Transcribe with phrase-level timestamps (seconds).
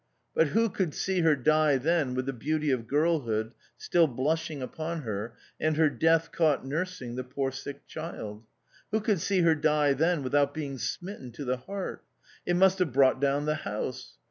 [0.33, 5.03] But who could see her die then with the beauty of girlhood still blushing upon
[5.03, 8.43] her, and her death caught nursing the poor sick child;
[8.89, 12.03] who could see her die then without being smitten to the heart?
[12.47, 14.17] It must have brought down the house.